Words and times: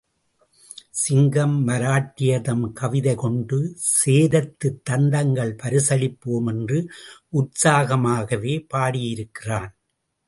சிங்கம் 0.91 1.67
மராட்டியர்தம் 1.67 2.71
கவிதை 2.71 3.15
கொண்டு 3.15 3.57
சேரத்துத் 3.91 4.81
தந்தங்கள் 4.89 5.53
பரிசளிப்போம் 5.63 6.45
என்று 6.45 6.79
உற்சாகமாகவே 7.33 8.55
பாடியிருக்கிறான். 8.73 9.71